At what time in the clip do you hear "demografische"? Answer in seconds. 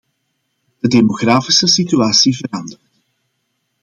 0.87-1.67